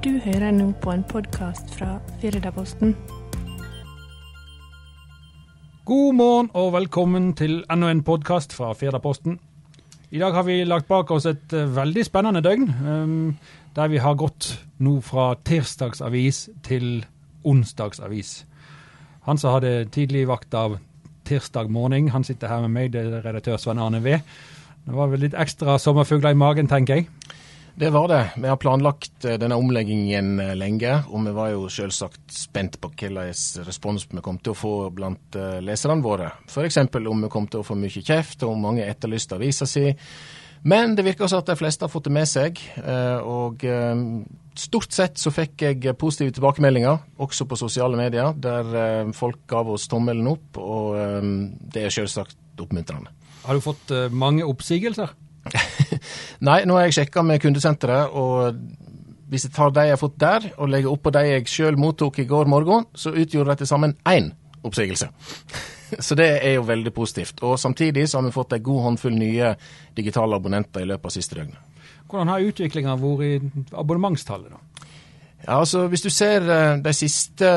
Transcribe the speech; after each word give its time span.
Du 0.00 0.14
hører 0.24 0.54
nå 0.56 0.70
på 0.80 0.94
en 0.94 1.02
podkast 1.04 1.74
fra 1.76 1.98
Firdaposten. 2.22 2.94
God 5.84 6.14
morgen 6.16 6.46
og 6.56 6.70
velkommen 6.72 7.34
til 7.36 7.58
enda 7.68 7.90
en 7.92 8.00
podkast 8.00 8.54
fra 8.56 8.70
Firdaposten. 8.72 9.36
I 10.08 10.22
dag 10.22 10.32
har 10.32 10.46
vi 10.48 10.62
lagt 10.64 10.88
bak 10.88 11.12
oss 11.12 11.26
et 11.28 11.52
eh, 11.52 11.68
veldig 11.76 12.04
spennende 12.08 12.40
døgn, 12.40 12.64
um, 12.80 13.36
der 13.76 13.92
vi 13.92 14.00
har 14.00 14.16
gått 14.16 14.48
nå 14.80 14.94
fra 15.04 15.34
tirsdagsavis 15.44 16.46
til 16.64 17.04
onsdagsavis. 17.44 18.46
Han 19.28 19.36
som 19.36 19.58
hadde 19.58 19.84
tidlig 19.92 20.24
vakt 20.32 20.56
av 20.56 20.78
tirsdag 21.28 21.68
morgen, 21.68 22.08
han 22.08 22.24
sitter 22.24 22.48
her 22.48 22.64
med 22.64 22.72
meg, 22.78 22.94
det 22.96 23.04
er 23.04 23.20
redaktør 23.28 23.60
Svein 23.60 23.84
Arne 23.84 24.00
Ved. 24.00 24.24
Det 24.86 24.96
var 24.96 25.12
vel 25.12 25.26
litt 25.26 25.36
ekstra 25.36 25.76
sommerfugler 25.76 26.32
i 26.32 26.40
magen, 26.48 26.72
tenker 26.72 27.02
jeg. 27.02 27.10
Det 27.80 27.90
var 27.90 28.08
det. 28.08 28.30
Vi 28.36 28.48
har 28.48 28.56
planlagt 28.56 29.24
eh, 29.24 29.38
denne 29.40 29.56
omleggingen 29.56 30.34
eh, 30.40 30.50
lenge, 30.52 30.98
og 31.08 31.22
vi 31.24 31.30
var 31.32 31.48
jo 31.54 31.62
selvsagt 31.72 32.34
spent 32.36 32.74
på 32.76 32.90
hvilken 32.90 33.16
respons 33.64 34.04
vi 34.10 34.20
kom 34.20 34.36
til 34.36 34.52
å 34.52 34.58
få 34.58 34.72
blant 34.92 35.38
eh, 35.40 35.62
leserne 35.64 36.04
våre. 36.04 36.26
F.eks. 36.44 36.76
om 36.76 37.24
vi 37.24 37.30
kom 37.32 37.46
til 37.48 37.62
å 37.62 37.64
få 37.64 37.78
mye 37.80 38.02
kjeft, 38.04 38.44
og 38.44 38.52
om 38.52 38.66
mange 38.66 38.84
etterlyste 38.84 39.38
avisa 39.38 39.64
si. 39.64 39.86
Men 40.60 40.92
det 40.92 41.06
virker 41.06 41.32
som 41.32 41.40
at 41.40 41.48
de 41.48 41.56
fleste 41.56 41.86
har 41.86 41.92
fått 41.94 42.10
det 42.10 42.12
med 42.12 42.28
seg. 42.28 42.60
Og 43.24 43.64
stort 44.60 44.92
sett 44.92 45.16
så 45.16 45.32
fikk 45.32 45.64
jeg 45.64 45.94
positive 45.96 46.34
tilbakemeldinger, 46.36 46.98
også 47.16 47.46
på 47.48 47.56
sosiale 47.56 47.96
medier, 47.96 48.36
der 48.36 49.08
folk 49.16 49.40
gav 49.48 49.72
oss 49.72 49.88
tommelen 49.88 50.28
opp, 50.28 50.60
og 50.60 51.00
det 51.64 51.86
er 51.86 51.96
selvsagt 51.96 52.60
oppmuntrende. 52.60 53.08
Har 53.46 53.56
du 53.56 53.64
fått 53.64 53.96
mange 54.12 54.44
oppsigelser? 54.44 55.16
Nei, 56.46 56.62
nå 56.68 56.76
har 56.78 56.88
jeg 56.88 57.00
sjekka 57.00 57.24
med 57.26 57.42
kundesenteret, 57.42 58.12
og 58.12 58.56
hvis 59.30 59.46
jeg 59.46 59.54
tar 59.54 59.74
de 59.74 59.86
jeg 59.86 59.94
har 59.94 60.00
fått 60.00 60.18
der, 60.20 60.48
og 60.58 60.70
legger 60.72 60.92
oppå 60.92 61.12
de 61.14 61.26
jeg 61.28 61.50
sjøl 61.50 61.78
mottok 61.78 62.18
i 62.18 62.28
går 62.30 62.50
morgen, 62.50 62.88
så 62.94 63.12
utgjorde 63.14 63.54
de 63.54 63.62
til 63.62 63.70
sammen 63.70 63.94
én 64.08 64.32
oppsigelse. 64.66 65.10
Så 65.98 66.14
det 66.14 66.28
er 66.46 66.52
jo 66.54 66.62
veldig 66.62 66.92
positivt. 66.94 67.40
Og 67.42 67.56
samtidig 67.58 68.04
så 68.06 68.20
har 68.20 68.28
vi 68.28 68.30
fått 68.30 68.52
en 68.54 68.62
god 68.62 68.82
håndfull 68.84 69.16
nye 69.18 69.48
digitale 69.96 70.38
abonnenter 70.38 70.84
i 70.84 70.86
løpet 70.86 71.08
av 71.10 71.14
siste 71.16 71.34
døgnet. 71.34 71.58
Hvordan 72.06 72.30
har 72.30 72.46
utviklinga 72.46 72.94
vært 73.00 73.24
i 73.26 73.64
abonnementstallet, 73.74 74.54
da? 74.54 74.86
Ja, 75.46 75.56
altså 75.56 75.86
Hvis 75.88 76.04
du 76.04 76.10
ser 76.12 76.44
eh, 76.44 76.78
de 76.84 76.92
siste 76.94 77.48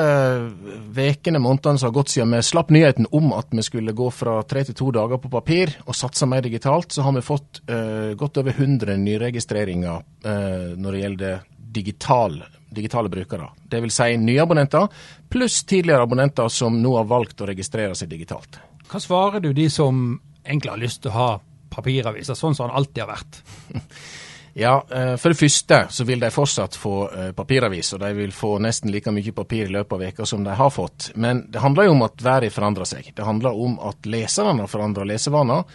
ukene, 0.95 1.42
månedene 1.44 1.80
som 1.80 1.89
har 1.89 1.95
gått 1.98 2.14
siden 2.14 2.31
vi 2.36 2.42
slapp 2.45 2.72
nyheten 2.72 3.09
om 3.12 3.34
at 3.36 3.52
vi 3.52 3.66
skulle 3.66 3.95
gå 3.95 4.09
fra 4.14 4.38
tre 4.48 4.64
til 4.67 4.78
to 4.80 4.92
dager 4.95 5.20
på 5.20 5.31
papir 5.34 5.76
og 5.84 5.98
satse 5.98 6.28
mer 6.30 6.45
digitalt, 6.45 6.95
så 6.95 7.04
har 7.04 7.16
vi 7.17 7.26
fått 7.26 7.64
uh, 7.67 8.14
godt 8.20 8.39
over 8.39 8.56
100 8.56 8.95
nyregistreringer 9.02 10.04
uh, 10.26 10.73
når 10.80 10.95
det 10.95 11.02
gjelder 11.04 11.45
digital, 11.73 12.38
digitale 12.70 13.11
brukere. 13.11 13.50
Det 13.70 13.81
vil 13.84 13.92
si 13.94 14.11
nye 14.22 14.42
abonnenter, 14.44 14.88
pluss 15.30 15.64
tidligere 15.67 16.06
abonnenter 16.06 16.52
som 16.54 16.78
nå 16.80 16.95
har 17.00 17.09
valgt 17.09 17.42
å 17.42 17.50
registrere 17.50 17.98
seg 17.98 18.14
digitalt. 18.14 18.61
Hva 18.89 19.02
svarer 19.02 19.44
du 19.44 19.52
de 19.58 19.67
som 19.73 20.06
egentlig 20.45 20.72
har 20.72 20.81
lyst 20.81 21.04
til 21.04 21.11
å 21.11 21.17
ha 21.17 21.31
papiraviser, 21.73 22.38
sånn 22.38 22.56
som 22.56 22.70
den 22.70 22.78
alltid 22.78 23.04
har 23.04 23.16
vært? 23.16 23.42
Ja, 24.53 24.85
eh, 24.91 25.15
For 25.15 25.33
det 25.33 25.39
første 25.39 25.79
så 25.89 26.05
vil 26.05 26.21
de 26.21 26.29
fortsatt 26.31 26.75
få 26.77 26.95
eh, 27.09 27.31
papiravis, 27.33 27.93
og 27.95 28.03
de 28.03 28.11
vil 28.13 28.31
få 28.35 28.59
nesten 28.61 28.91
like 28.93 29.11
mye 29.11 29.33
papir 29.33 29.65
i 29.65 29.73
løpet 29.73 29.97
av 29.97 30.03
veka 30.05 30.27
som 30.29 30.43
de 30.45 30.53
har 30.53 30.69
fått. 30.69 31.09
Men 31.15 31.45
det 31.49 31.63
handler 31.63 31.89
jo 31.89 31.95
om 31.95 32.05
at 32.05 32.21
været 32.21 32.53
forandrer 32.53 32.85
seg. 32.85 33.09
Det 33.17 33.25
handler 33.25 33.57
om 33.65 33.79
at 33.81 34.05
leserne 34.05 34.67
forandrer 34.69 35.09
lesevaner. 35.09 35.65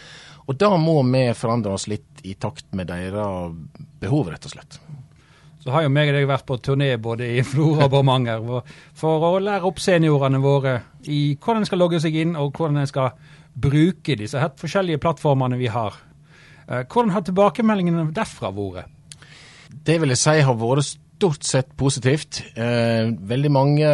Og 0.47 0.57
da 0.57 0.71
må 0.81 1.01
vi 1.03 1.27
forandre 1.37 1.75
oss 1.75 1.89
litt 1.91 2.23
i 2.23 2.33
takt 2.39 2.71
med 2.73 2.87
deres 2.89 3.51
behov, 3.99 4.31
rett 4.31 4.47
og 4.47 4.55
slett. 4.55 4.79
Så 5.59 5.73
har 5.75 5.83
jo 5.83 5.91
meg 5.91 6.09
og 6.09 6.15
deg 6.15 6.29
vært 6.29 6.47
på 6.47 6.55
turné 6.63 6.93
både 6.97 7.27
i 7.35 7.43
Flora 7.51 7.89
og 7.89 7.91
Bormanger 7.93 8.47
for 8.97 9.27
å 9.27 9.35
lære 9.43 9.67
opp 9.67 9.83
seniorene 9.83 10.39
våre 10.39 10.79
i 11.03 11.35
hvordan 11.35 11.65
de 11.65 11.69
skal 11.69 11.83
logge 11.83 11.99
seg 11.99 12.15
inn, 12.15 12.37
og 12.39 12.55
hvordan 12.55 12.79
de 12.79 12.87
skal 12.87 13.11
bruke 13.59 14.15
disse 14.15 14.39
her 14.39 14.55
forskjellige 14.55 15.01
plattformene 15.03 15.59
vi 15.59 15.67
har. 15.67 15.99
Eh, 16.69 16.85
hvordan 16.85 17.13
har 17.15 17.25
tilbakemeldingene 17.25 18.09
derfra 18.13 18.51
vært? 18.53 18.89
Det 19.69 19.99
vil 20.01 20.13
jeg 20.13 20.21
si 20.21 20.41
har 20.45 20.57
vært 20.57 20.85
stort 21.19 21.43
sett 21.43 21.71
positivt. 21.75 22.39
Eh, 22.55 23.09
veldig 23.11 23.49
mange 23.51 23.87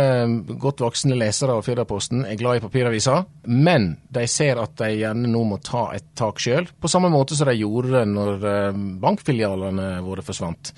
godt 0.61 0.83
voksne 0.83 1.17
lesere 1.17 1.55
av 1.55 1.63
Firdaposten 1.65 2.21
er 2.27 2.37
glad 2.37 2.59
i 2.59 2.63
papiraviser, 2.67 3.23
men 3.49 3.95
de 4.13 4.27
ser 4.29 4.61
at 4.61 4.75
de 4.77 4.91
gjerne 4.99 5.31
nå 5.31 5.41
må 5.49 5.57
ta 5.63 5.87
et 5.95 6.05
tak 6.15 6.37
sjøl, 6.43 6.67
på 6.69 6.91
samme 6.91 7.09
måte 7.09 7.33
som 7.37 7.49
de 7.49 7.57
gjorde 7.57 8.03
når 8.11 8.45
eh, 8.51 8.83
bankfilialene 9.01 9.89
våre 10.05 10.25
forsvant. 10.25 10.73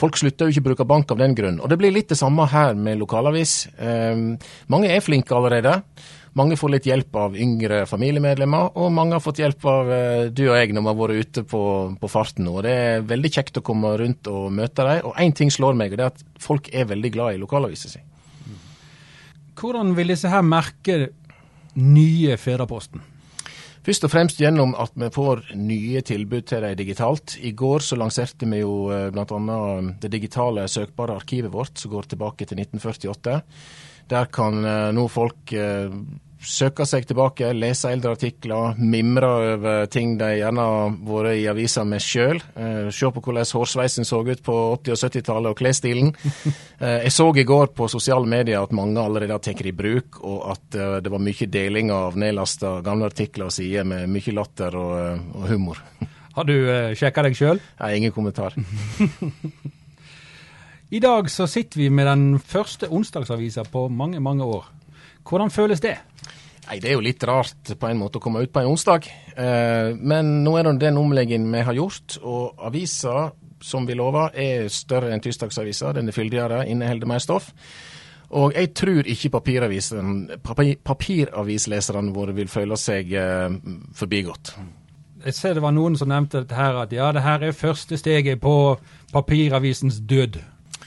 Folk 0.00 0.16
slutter 0.16 0.48
jo 0.48 0.54
ikke 0.54 0.64
å 0.64 0.68
bruke 0.70 0.88
bank 0.88 1.12
av 1.12 1.20
den 1.20 1.36
grunn. 1.36 1.60
Og 1.60 1.68
det 1.68 1.76
blir 1.76 1.92
litt 1.92 2.08
det 2.08 2.16
samme 2.16 2.46
her 2.48 2.72
med 2.72 2.96
lokalavis. 2.96 3.68
mange 4.72 4.88
er 4.88 5.02
flinke 5.04 5.34
allerede. 5.36 5.82
Mange 6.38 6.54
får 6.54 6.70
litt 6.70 6.86
hjelp 6.86 7.16
av 7.18 7.34
yngre 7.34 7.82
familiemedlemmer, 7.90 8.76
og 8.78 8.92
mange 8.94 9.16
har 9.16 9.22
fått 9.24 9.40
hjelp 9.42 9.64
av 9.66 9.88
eh, 9.90 10.28
du 10.30 10.44
og 10.46 10.54
jeg 10.60 10.70
når 10.76 10.84
vi 10.84 10.90
har 10.92 10.98
vært 11.00 11.24
ute 11.26 11.44
på, 11.50 11.62
på 11.98 12.10
farten. 12.10 12.46
Og 12.52 12.62
det 12.66 12.74
er 12.84 13.06
veldig 13.08 13.32
kjekt 13.34 13.58
å 13.58 13.64
komme 13.66 13.90
rundt 13.98 14.30
og 14.30 14.52
møte 14.54 14.86
dem. 14.86 15.08
Og 15.10 15.18
én 15.18 15.34
ting 15.34 15.50
slår 15.50 15.74
meg, 15.80 15.90
og 15.90 15.98
det 15.98 16.06
er 16.06 16.14
at 16.14 16.22
folk 16.40 16.70
er 16.70 16.86
veldig 16.92 17.12
glad 17.16 17.34
i 17.34 17.42
lokalavisa 17.42 17.90
si. 17.90 18.04
Hvordan 19.60 19.90
vil 19.98 20.14
disse 20.14 20.30
her 20.30 20.46
merke 20.46 21.00
nye 21.74 22.38
Firdaposten? 22.40 23.02
Først 23.84 24.04
og 24.04 24.12
fremst 24.12 24.40
gjennom 24.40 24.74
at 24.78 24.92
vi 25.00 25.08
får 25.12 25.46
nye 25.58 26.00
tilbud 26.04 26.46
til 26.46 26.62
dem 26.62 26.78
digitalt. 26.78 27.38
I 27.40 27.54
går 27.56 27.82
så 27.82 27.96
lanserte 27.98 28.46
vi 28.46 28.62
jo 28.62 28.74
eh, 28.94 29.08
bl.a. 29.10 29.60
det 29.98 30.14
digitale 30.14 30.68
søkbare 30.70 31.18
arkivet 31.18 31.50
vårt, 31.50 31.74
som 31.80 31.90
går 31.90 32.12
tilbake 32.12 32.46
til 32.46 32.60
1948. 32.60 33.40
Der 34.08 34.26
kan 34.32 34.64
eh, 34.64 34.88
nå 34.96 35.06
folk 35.10 35.52
eh, 35.52 35.92
søke 36.40 36.86
seg 36.88 37.04
tilbake, 37.04 37.50
lese 37.52 37.90
eldre 37.92 38.14
artikler, 38.16 38.78
mimre 38.80 39.30
over 39.54 39.88
ting 39.92 40.14
de 40.20 40.30
gjerne 40.38 40.64
har 40.64 40.94
vært 41.10 41.36
i 41.36 41.46
avisa 41.52 41.84
med 41.84 42.00
sjøl. 42.04 42.40
Eh, 42.56 42.88
se 42.94 43.10
på 43.12 43.22
hvordan 43.24 43.50
hårsveisen 43.60 44.08
så 44.08 44.22
ut 44.24 44.44
på 44.46 44.56
80- 44.78 44.94
og 44.94 45.02
70-tallet, 45.02 45.50
og 45.50 45.58
klesstilen. 45.60 46.14
jeg 47.04 47.12
så 47.12 47.28
i 47.36 47.46
går 47.46 47.74
på 47.76 47.88
sosiale 47.92 48.28
medier 48.28 48.62
at 48.62 48.72
mange 48.76 49.02
allerede 49.02 49.36
har 49.36 49.44
tatt 49.44 49.60
i 49.66 49.74
bruk, 49.76 50.22
og 50.24 50.46
at 50.54 50.80
det 51.04 51.12
var 51.12 51.22
mye 51.22 51.50
deling 51.50 51.92
av 51.94 52.16
nedlasta 52.18 52.78
gamle 52.86 53.10
artikler 53.10 53.50
og 53.50 53.54
sider 53.54 53.84
med 53.88 54.08
mye 54.10 54.36
latter 54.36 54.78
og, 54.80 55.28
og 55.36 55.50
humor. 55.52 55.84
Har 56.38 56.46
du 56.46 56.56
sjekka 56.96 57.26
deg 57.26 57.36
sjøl? 57.36 57.60
Nei, 57.82 57.92
ingen 57.98 58.16
kommentar. 58.16 58.56
I 60.90 60.98
dag 60.98 61.30
så 61.30 61.46
sitter 61.46 61.78
vi 61.78 61.90
med 61.90 62.06
den 62.06 62.38
første 62.42 62.88
onsdagsavisa 62.90 63.62
på 63.70 63.88
mange, 63.88 64.20
mange 64.20 64.44
år. 64.44 64.64
Hvordan 65.22 65.50
føles 65.50 65.80
det? 65.80 65.96
Nei, 66.66 66.80
Det 66.80 66.88
er 66.90 66.94
jo 66.96 67.00
litt 67.06 67.24
rart 67.24 67.78
på 67.78 67.86
en 67.86 67.98
måte 67.98 68.18
å 68.18 68.20
komme 68.20 68.42
ut 68.42 68.52
på 68.52 68.60
en 68.60 68.66
onsdag. 68.72 69.00
Eh, 69.36 69.94
men 69.94 70.42
nå 70.42 70.56
er 70.58 70.62
det 70.66 70.80
den 70.82 70.96
omleggingen 70.98 71.52
vi 71.52 71.60
har 71.62 71.74
gjort. 71.78 72.18
Og 72.22 72.54
avisa, 72.58 73.30
som 73.62 73.86
vi 73.86 73.94
lover, 73.94 74.30
er 74.34 74.68
større 74.68 75.12
enn 75.14 75.20
tirsdagsavisa. 75.22 75.92
Den 75.94 76.08
er 76.08 76.12
fyldigere, 76.12 76.66
inneholder 76.66 77.06
mer 77.06 77.18
stoff. 77.22 77.52
Og 78.30 78.52
jeg 78.58 78.74
tror 78.74 79.02
ikke 79.06 79.30
papiravisleserne 79.30 82.14
våre 82.14 82.32
vil 82.34 82.48
føle 82.50 82.76
seg 82.78 83.12
eh, 83.14 83.50
forbigått. 83.94 84.54
Jeg 85.24 85.34
ser 85.38 85.54
det 85.54 85.62
var 85.62 85.72
noen 85.76 85.96
som 85.98 86.08
nevnte 86.10 86.40
dette 86.42 86.54
her, 86.58 86.74
at 86.82 86.92
ja, 86.92 87.12
det 87.14 87.22
her 87.22 87.42
er 87.46 87.52
første 87.54 87.96
steget 87.98 88.40
på 88.42 88.78
papiravisens 89.12 90.00
død. 90.02 90.38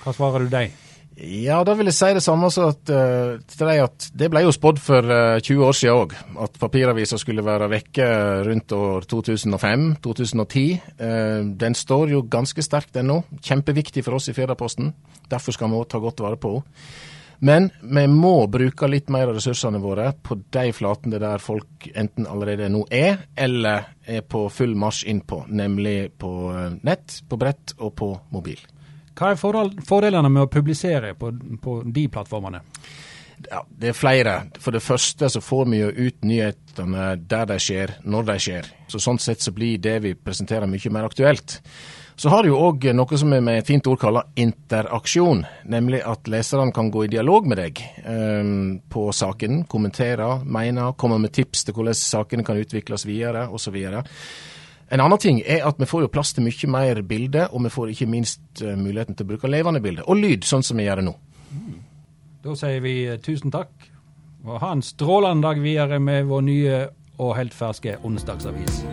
Hva 0.03 0.15
svarer 0.15 0.43
du 0.43 0.51
deg? 0.51 0.73
Ja, 1.13 1.59
da 1.61 1.75
vil 1.77 1.91
jeg 1.91 1.93
si 1.93 2.09
det 2.15 2.23
samme 2.25 2.47
at, 2.49 2.89
uh, 2.89 3.35
til 3.45 3.67
deg 3.69 3.81
at 3.83 4.07
det 4.17 4.31
ble 4.33 4.41
jo 4.47 4.53
spådd 4.53 4.79
for 4.81 5.05
uh, 5.05 5.35
eh, 5.37 5.43
20 5.45 5.67
år 5.67 5.77
siden 5.77 5.99
òg. 6.01 6.15
At 6.41 6.57
papiravisa 6.59 7.19
skulle 7.21 7.45
være 7.45 7.69
vekke 7.69 8.07
rundt 8.47 8.73
år 8.73 9.05
2005-2010. 9.11 10.63
Uh, 10.97 11.53
den 11.61 11.77
står 11.77 12.15
jo 12.15 12.25
ganske 12.25 12.65
sterkt 12.65 12.97
ennå. 12.97 13.21
Kjempeviktig 13.45 14.05
for 14.05 14.17
oss 14.17 14.31
i 14.31 14.37
Firdaposten. 14.37 14.89
Derfor 15.29 15.53
skal 15.53 15.69
vi 15.69 15.81
òg 15.83 15.89
ta 15.93 16.01
godt 16.01 16.25
vare 16.25 16.41
på 16.41 16.57
henne. 16.57 16.85
Men 17.43 17.65
vi 17.81 18.05
må 18.07 18.45
bruke 18.47 18.87
litt 18.87 19.09
mer 19.11 19.27
av 19.27 19.35
ressursene 19.35 19.81
våre 19.83 20.13
på 20.15 20.37
de 20.55 20.69
flatene 20.71 21.19
der 21.19 21.41
folk 21.43 21.89
enten 21.91 22.23
allerede 22.29 22.69
nå 22.71 22.85
er, 22.87 23.17
eller 23.35 23.89
er 24.07 24.23
på 24.23 24.45
full 24.53 24.77
marsj 24.79 25.09
innpå. 25.11 25.41
Nemlig 25.51 26.13
på 26.23 26.31
nett, 26.87 27.17
på 27.27 27.41
brett 27.41 27.75
og 27.81 27.91
på 27.99 28.13
mobil. 28.31 28.63
Hva 29.13 29.33
er 29.33 29.39
fordelene 29.39 30.29
med 30.29 30.45
å 30.45 30.51
publisere 30.51 31.13
på, 31.17 31.31
på 31.61 31.79
de 31.85 32.07
plattformene? 32.11 32.63
Ja, 33.49 33.63
det 33.67 33.91
er 33.91 33.97
flere. 33.97 34.35
For 34.61 34.75
det 34.75 34.83
første 34.83 35.29
så 35.29 35.41
får 35.43 35.65
vi 35.71 35.81
jo 35.81 35.89
ut 35.89 36.23
nyhetene 36.25 37.09
der 37.29 37.49
de 37.49 37.57
skjer, 37.61 37.97
når 38.03 38.29
de 38.29 38.37
skjer. 38.45 38.69
Så 38.87 39.01
Sånn 39.03 39.19
sett 39.21 39.43
så 39.43 39.53
blir 39.55 39.81
det 39.81 39.99
vi 40.05 40.13
presenterer 40.15 40.69
mye 40.69 40.93
mer 40.93 41.09
aktuelt. 41.09 41.59
Så 42.15 42.29
har 42.29 42.43
du 42.43 42.51
jo 42.51 42.59
òg 42.61 42.85
noe 42.93 43.17
som 43.17 43.31
vi 43.33 43.39
med 43.41 43.57
et 43.57 43.67
fint 43.67 43.87
ord 43.89 43.99
kaller 44.01 44.29
interaksjon. 44.39 45.41
Nemlig 45.73 46.03
at 46.05 46.29
leserne 46.29 46.73
kan 46.75 46.91
gå 46.93 47.07
i 47.07 47.11
dialog 47.15 47.47
med 47.49 47.57
deg 47.57 47.81
um, 48.05 48.79
på 48.89 49.07
saken, 49.15 49.63
kommentere, 49.69 50.35
mene, 50.45 50.91
komme 50.97 51.17
med 51.23 51.33
tips 51.33 51.65
til 51.65 51.77
hvordan 51.77 51.97
sakene 51.97 52.45
kan 52.45 52.61
utvikles 52.61 53.07
videre 53.09 53.47
osv. 53.49 53.79
En 54.93 55.01
annen 55.01 55.17
ting 55.17 55.39
er 55.41 55.63
at 55.65 55.79
vi 55.81 55.87
får 55.89 56.05
jo 56.05 56.11
plass 56.13 56.35
til 56.37 56.45
mye 56.45 56.69
mer 56.69 57.01
bilde, 57.09 57.47
og 57.49 57.63
vi 57.65 57.71
får 57.73 57.93
ikke 57.95 58.09
minst 58.11 58.61
eh, 58.61 58.75
muligheten 58.77 59.17
til 59.17 59.25
å 59.25 59.31
bruke 59.31 59.49
levende 59.49 59.81
bilder. 59.81 60.05
Og 60.05 60.21
lyd, 60.21 60.45
sånn 60.45 60.65
som 60.65 60.77
vi 60.77 60.85
gjør 60.85 61.01
det 61.01 61.07
nå. 61.07 61.15
Da 62.45 62.53
sier 62.59 62.85
vi 62.85 62.95
eh, 63.07 63.17
tusen 63.23 63.53
takk, 63.53 63.89
og 64.45 64.61
ha 64.61 64.73
en 64.75 64.85
strålende 64.85 65.47
dag 65.47 65.65
videre 65.65 65.97
med 66.03 66.29
vår 66.29 66.45
nye 66.45 66.79
og 67.17 67.37
helt 67.39 67.57
ferske 67.57 67.97
onsdagsavis. 68.05 68.83